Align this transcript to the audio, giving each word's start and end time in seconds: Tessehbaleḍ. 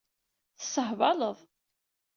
Tessehbaleḍ. 0.57 1.37